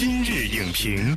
[0.00, 1.16] 今日影评，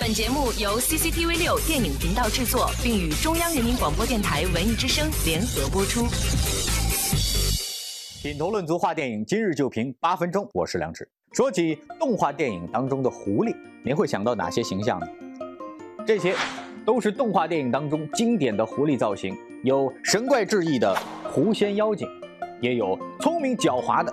[0.00, 6.06] 本节目由 CCTV 六电影频道制作，并与中央人民广播电台文艺之声联合播出。
[8.22, 10.48] 品头论足话电影，今日就评八分钟。
[10.54, 11.06] 我是梁志。
[11.34, 15.06] 说起动画电影当中的狐狸，您会想到哪些形象呢？
[16.06, 16.34] 这些
[16.86, 20.98] 都是动画电影当中经典的狐狸造型，有神怪志异的
[21.30, 22.08] 狐仙妖精，
[22.62, 24.10] 也有聪明狡猾的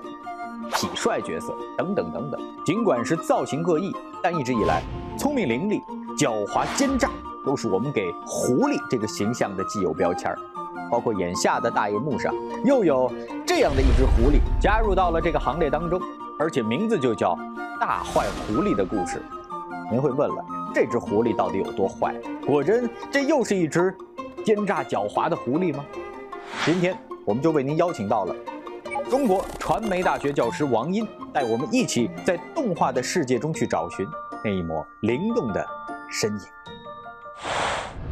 [0.72, 2.40] 痞帅角色，等等等等。
[2.66, 4.82] 尽管是造型各异，但一直以来，
[5.18, 5.82] 聪明伶俐、
[6.18, 7.10] 狡猾奸诈
[7.46, 10.38] 都是我们给狐狸这个形象的既有标签儿。
[10.92, 12.34] 包括眼下的大荧幕上，
[12.66, 13.12] 又有
[13.46, 16.02] 这样的一只狐狸加入到了这个行列当中，
[16.40, 17.36] 而且名字就叫
[17.80, 19.18] 《大坏狐狸的故事》。
[19.92, 20.44] 您会问了，
[20.74, 22.16] 这只狐狸到底有多坏？
[22.46, 23.96] 果真，这又是一只
[24.44, 25.86] 奸诈狡猾的狐狸吗？
[26.66, 28.36] 今天我们就为您邀请到了
[29.04, 34.06] 中国传媒大学教师王音，带我们一起在动画的世界中去找寻
[34.44, 35.66] 那一抹灵动的
[36.12, 36.40] 身影。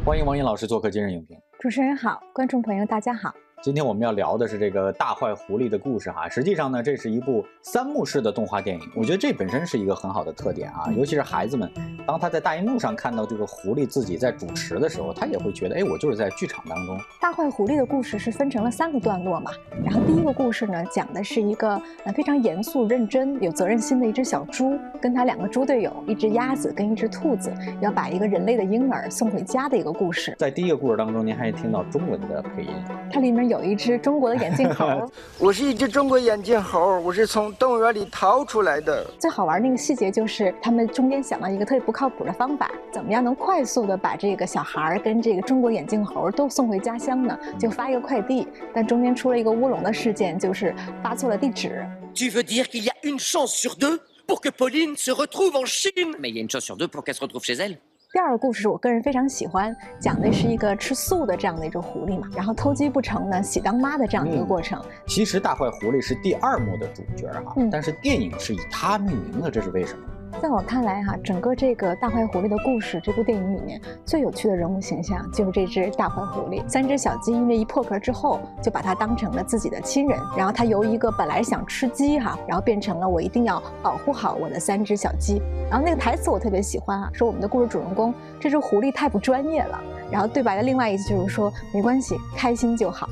[0.04, 1.36] 欢迎王音老师做客今日影评。
[1.58, 3.34] 主持人好，观众朋友大家好。
[3.60, 6.28] 今天我们要聊的是这个大坏狐狸的故事哈。
[6.28, 8.88] 实际上呢，这是一部三幕式的动画电影。
[8.94, 11.68] 我觉得这本身是一个很好的特点啊，尤其是孩子们，
[12.06, 16.96] 当他在大荧幕上看到这个狐狸自己在主持的时候，他也会觉得，哎，我就是在剧场当中。
[17.20, 19.50] 大坏狐狸的故事是分成了三个段落嘛。
[19.84, 21.70] 然后第一个故事呢，讲的是一个
[22.04, 30.32] 呃非常严肃、认真、有责任心的一只小猪，跟他两个猪队友，一只鸭子跟一只兔子，要把一个人类的婴儿送回家的一个故事。
[30.38, 32.70] 在第一个故事当中，您还听到中文的配音，
[33.10, 35.10] 它里面有一只中国的眼镜猴。
[35.38, 39.04] 我是一只中国眼镜猴，我是从动物园里逃出来的。
[39.18, 47.38] 最好玩那个细节就是他们中间想到一个特别不靠谱的方法，怎么样能快速的把这个小孩跟这个中国眼镜猴都送回家乡呢？
[47.58, 51.86] 就发一个快递，但中间出了一个乌龙的事件，就是发错了地址。
[52.14, 55.64] Tu veux dire qu'il y a une chance sur deux pour que Pauline se retrouve en
[55.64, 57.78] Chine Mais il y a une chance sur deux pour qu'elle se retrouve chez elle.
[58.18, 64.84] 第二个故事是我个人非常喜欢，讲的是一个吃素的这样的一只狐狸嘛，然后偷鸡不成呢喜当妈的这样的一个过程。
[65.06, 70.02] 其实大坏狐狸是第二幕的主角哈，嗯但是电影是以它命名的，这是为什么？
[70.42, 76.62] 在我看来哈、整个这个大坏狐狸的故事，这部电影里面最有趣的人物形象就是这只大坏狐狸。
[76.68, 85.42] 三只小鸡因为一破壳之后，就把它当成了自己的亲人，然后它由一个本来想吃鸡哈，然后变成了我一定要保护好我的三只小鸡。
[85.68, 89.80] 然后那个台词我特别喜欢啊，说我们的故事主人公这只狐狸太不专业了。
[90.10, 93.08] 然后对白的另外一句就是说没关系，开心就好。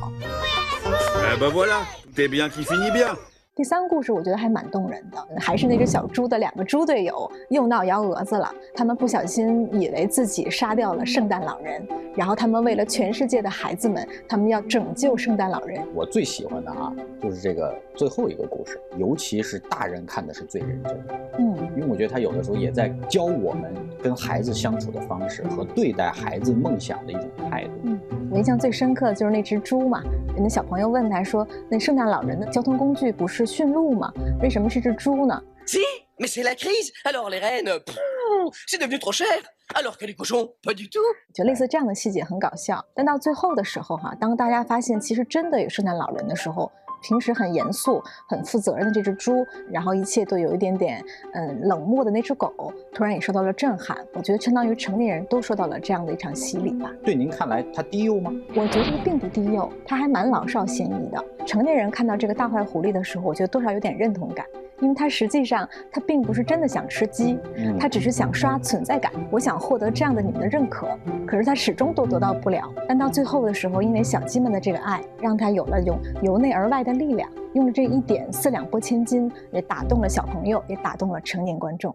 [3.56, 8.54] 第三个故事我觉得还蛮动人的，还是那只小猪的两个猪队友又闹幺蛾子了。
[8.74, 11.82] 他们不小心以为自己杀掉了圣诞老人，
[12.14, 15.82] 然后他们为了全世界的孩子们，他们要拯救圣诞老人。
[15.94, 27.70] 我最喜欢的啊，就是这个最后一个故事，尤其是大人看的是最认真的，嗯，因为我觉得他有的时候也在教我们跟孩子相处的方式和对待孩子梦想的一种态度。
[27.84, 30.02] 嗯我印象最深刻的就是那只猪嘛，
[30.34, 34.12] 人家小朋友问他说：“那圣诞老人的交通工具不是驯鹿吗？
[34.42, 35.78] 为什么是只猪呢？” Si
[36.18, 36.92] Mais c'est la crise!
[37.04, 39.26] Alors les rennes, pfff, c'est devenu trop cher!
[39.74, 41.00] Alors que les cochons, pas du tout!
[41.32, 46.70] 就类似这样的细节很搞笑，但到最后的时候哈、当大家发现其实真的有圣诞老人的时候，
[47.02, 51.02] 平时很严肃、很负责任的这只猪，然后一切都有一点点
[51.32, 52.52] 嗯冷漠的那只狗，
[52.92, 53.96] 突然也受到了震撼。
[54.12, 56.90] 我觉得相当于成年人都受到了这样的一场洗礼吧。
[57.04, 58.32] 对您看来，它低幼吗？
[58.54, 61.24] 我觉得并不低幼，它还蛮老少咸宜的。
[61.46, 64.44] 成年人看到这个大坏狐狸的时候，我觉得多少有点认同感，
[64.80, 70.88] 因为他实际上他并不是真的想吃鸡，嗯他只是想刷存在感，我想获得这样的你们的认可，
[71.26, 72.70] 可是他始终都得到不了。
[72.86, 81.94] 但到最后的时候，因为小鸡们的这个爱，让他有了由由内而外的力量，用了这一点四两拨千斤，也打动了小朋友，也打动了成年观众。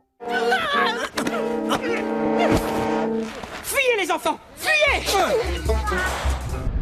[3.64, 5.16] Fuyez les enfants Fuyez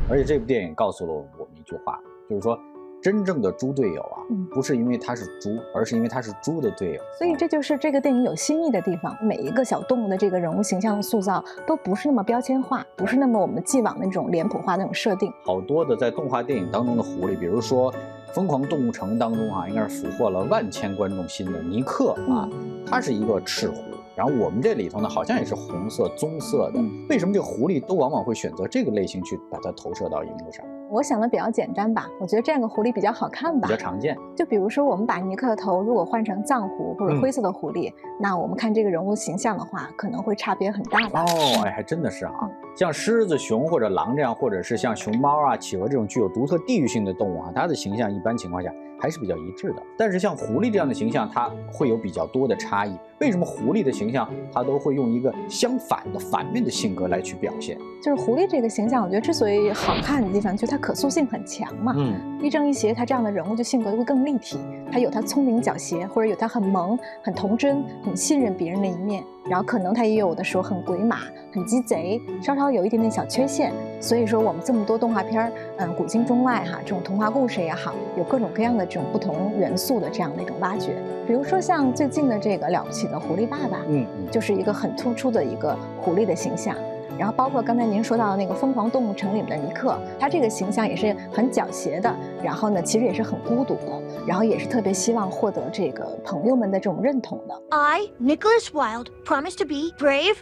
[0.10, 2.00] 而且这部电影告诉了我们一句话，
[2.30, 2.58] 就是说，
[3.02, 7.02] 真正的猪队友啊，嗯不是因为他是猪，而是因为他是猪的队友。
[7.18, 9.16] 所以这就是这个电影有新意的地方。
[9.22, 15.32] 每一个小动物的这个人物形象的塑造都不是那么标签化，不是那么我们既往的那种脸谱化那种设定。
[15.46, 17.92] 好多的在动画电影当中的狐狸，比如说
[18.34, 22.50] 《疯狂动物城》当中啊，应该是俘获了万千观众心的尼克啊，
[22.86, 23.78] 他是一个赤狐。
[24.16, 26.80] 然后我们这里头呢，好像也是红色、棕色的。
[26.80, 30.66] 嗯为什么这个狐狸都往往会选择这个类型去把它投射到荧幕上？
[30.92, 33.78] 我想的比较简单吧，我觉得这样个狐狸比较好看吧比较。
[33.78, 34.18] 常见。
[34.36, 41.24] 就比如说，我们把尼克的头如果换成藏狐或者嗯灰色的狐狸，那我们看这个人物形象的话，可能会差别很大吧。
[41.24, 49.84] 哦，哎，还真的是啊，像狮子、熊或者狼这样，或者是像熊猫啊、企鹅这种具有独特地域性的动物啊，它的形象一般情况下还是比较一致的。
[49.98, 52.98] 但是像狐狸这样的形象，它会有比较多的差异。
[53.20, 57.78] 为什么狐狸的形象它都会用一个相反的反面的性格来去表现？
[58.02, 61.94] 就是狐狸这个形象，我觉得之所以好看的地方，就它可塑性很强嘛。
[61.98, 64.58] 嗯，一正一邪，它这样的人物就性格就会更立体。
[64.92, 69.24] 他有他聪明狡黠，或者有他很萌、很童真、很信任别人的一面。
[69.50, 71.18] 然后可能他也有的时候很鬼马、
[71.52, 73.74] 很鸡贼，稍稍有一点点小缺陷。
[74.00, 81.02] 所以说我们这么多动画片儿，嗯，古今中外哈，这种童话故事也好，有各种各样的这种不同元素的这样的一种挖掘。
[81.26, 86.76] 比如说像最近的这个了不起的狐狸爸爸，嗯，就是一个很突出的一个狐狸的形象。
[87.18, 97.62] 然后包括刚才您说到的那个《疯狂动物城》里面的尼克，他这个形象也是很狡黠的，然后呢，其实也是很孤独的，然后也是特别希望获得这个朋友们的这种认同的。
[97.70, 100.36] I, Nicholas Wilde, promise to be brave,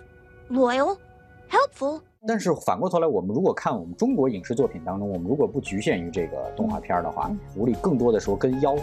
[0.51, 0.97] loyal,
[1.49, 2.01] helpful.
[2.27, 8.75] 但是反过头来，我们如果看我们中国影视作品当中，我们如果不局限于这个动画片儿的话嗯，狐狸更多的时候跟妖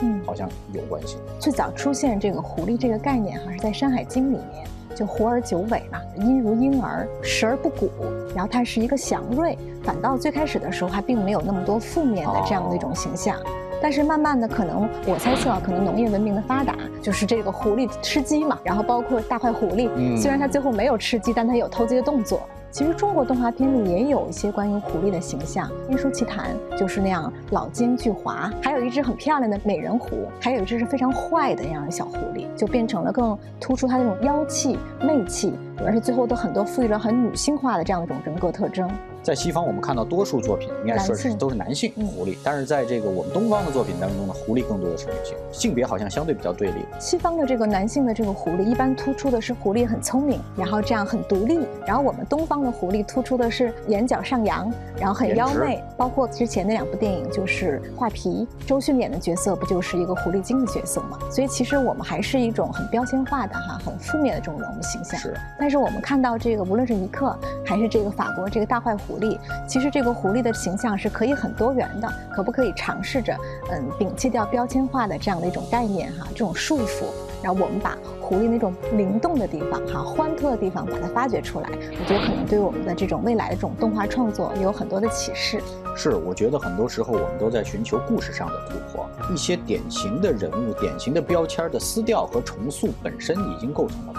[0.00, 1.16] 嗯，好像有关系。
[1.38, 7.90] 最早出现这个狐狸这个概念哈，是在《山海经》里面，就狐而九尾嘛，音如婴儿，食而不鼓，
[8.34, 13.36] 然后它是一个祥瑞，反倒最开始的时候还并没有那么多负面的这样的一种形象。
[13.82, 22.40] 但是慢慢的，可能我猜测啊，可能农业文明的发达，就是这个狐狸吃鸡嘛，然后包括大坏狐狸，嗯虽然它最后没有吃鸡，但它有偷鸡的动作。
[22.72, 38.88] 其实中国动画片里也有一些关于狐狸的形象，《天书奇谭》就是那样老奸巨猾，还有一只很漂亮的美人狐，还有一只是非常坏的那样的小狐狸，就变成了更突出它那种妖气、媚气，而且最后都很多赋予了很女性化的这样一种人格特征。
[39.22, 46.84] 在西方，我们看到多数作品应该说是都是男性嗯狐狸，但是在这个我们东方的作品当中呢，狐狸更多的是女性，性别好像相对比较对立。
[47.00, 55.82] 西方的这个男性的这个狐狸，一般突出的是狐狸很聪明，然后这样很独立；然后我们东方的狐狸突出的是眼角上扬，然后很妖媚。
[55.96, 61.18] 包括之前那两部电影，就是《画皮》，周迅演的角色不就是一个狐狸精的角色吗？
[61.32, 65.18] 所以其实我们还是一种很标签化的哈，很负面的这种人物形象。
[65.18, 69.36] 是，但但是我们看到这个，无论是尼克还是这个法国这个大坏狐狸，
[69.66, 73.36] 其实这个狐狸的形象是可以很多元的，可不可以尝试着，
[73.72, 77.06] 嗯，摒弃掉标签化的这样的一种概念哈，这种束缚，
[77.42, 85.60] 然后我们把狐狸那种灵动的地方哈，欢特的地方把它发掘出来，我觉得可能对我们的这种未来的这种动画创作有很多的启示。
[85.96, 89.04] 是，我觉得很多时候我们都在寻求故事上的突破，
[89.34, 94.15] 一些典型的人物、典型的标签的撕掉和重塑本身已经构成了。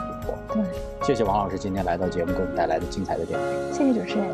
[1.08, 3.74] 谢谢王老师今天来到节目给我们带来的精彩的点评。
[3.74, 4.28] 谢谢主持人。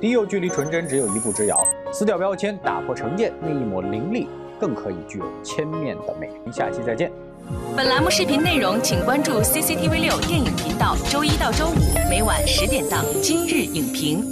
[0.00, 1.62] 低幼距离纯真只有一步之遥，
[1.92, 4.26] 撕掉标签，打破成见，那一抹凌厉
[4.58, 6.30] 更可以具有千面的美。
[6.50, 7.12] 下期再见。
[7.76, 14.22] 本栏目视频内容，请关注 CCTV 六电影频道，周一到周五每晚十点档《今日影评》。